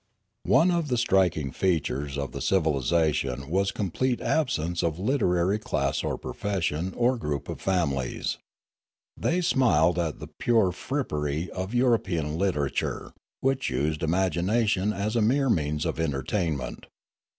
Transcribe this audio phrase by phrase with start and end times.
[0.49, 5.59] One of the striking features of the civilisation was the complete absence of a literary
[5.59, 8.39] class or profession or group of families.
[9.15, 15.21] They smiled at the" pure frip pery" of European literature, which used imagination as a
[15.21, 16.87] mere means of entertainment.